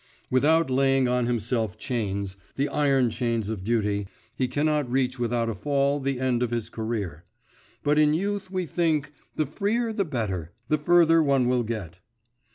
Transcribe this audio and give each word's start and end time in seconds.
Without 0.31 0.71
laying 0.71 1.07
on 1.07 1.27
himself 1.27 1.77
chains, 1.77 2.35
the 2.55 2.67
iron 2.69 3.11
chains 3.11 3.49
of 3.49 3.63
duty, 3.63 4.07
he 4.35 4.47
cannot 4.47 4.89
reach 4.89 5.19
without 5.19 5.47
a 5.47 5.53
fall 5.53 5.99
the 5.99 6.19
end 6.19 6.41
of 6.41 6.49
his 6.49 6.69
career. 6.69 7.23
But 7.83 7.99
in 7.99 8.15
youth 8.15 8.49
we 8.49 8.65
think 8.65 9.13
the 9.35 9.45
freer 9.45 9.93
the 9.93 10.03
better, 10.03 10.53
the 10.69 10.79
further 10.79 11.21
one 11.21 11.47
will 11.47 11.61
get. 11.61 11.99